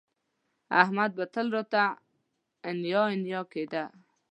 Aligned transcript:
احمد 0.81 1.09
به 1.17 1.25
تل 1.33 1.47
راته 1.55 1.83
انیا 2.69 3.01
انیا 3.13 3.41
کېده 3.51 3.83